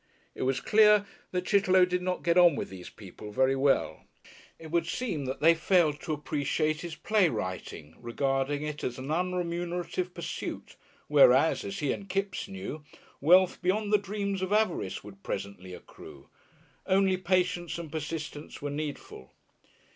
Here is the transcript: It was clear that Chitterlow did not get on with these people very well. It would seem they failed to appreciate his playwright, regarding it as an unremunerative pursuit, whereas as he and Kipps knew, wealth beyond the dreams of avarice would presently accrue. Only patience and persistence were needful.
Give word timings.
It 0.33 0.41
was 0.41 0.59
clear 0.61 1.05
that 1.29 1.45
Chitterlow 1.45 1.85
did 1.85 2.01
not 2.01 2.23
get 2.23 2.35
on 2.35 2.55
with 2.55 2.69
these 2.69 2.89
people 2.89 3.31
very 3.31 3.55
well. 3.55 4.05
It 4.57 4.71
would 4.71 4.87
seem 4.87 5.25
they 5.39 5.53
failed 5.53 5.99
to 5.99 6.11
appreciate 6.13 6.81
his 6.81 6.95
playwright, 6.95 7.71
regarding 7.99 8.63
it 8.63 8.83
as 8.83 8.97
an 8.97 9.11
unremunerative 9.11 10.15
pursuit, 10.15 10.75
whereas 11.07 11.63
as 11.63 11.77
he 11.81 11.91
and 11.91 12.09
Kipps 12.09 12.47
knew, 12.47 12.83
wealth 13.21 13.61
beyond 13.61 13.93
the 13.93 13.99
dreams 13.99 14.41
of 14.41 14.51
avarice 14.51 15.03
would 15.03 15.21
presently 15.21 15.71
accrue. 15.71 16.29
Only 16.87 17.15
patience 17.15 17.77
and 17.77 17.91
persistence 17.91 18.59
were 18.59 18.71
needful. 18.71 19.35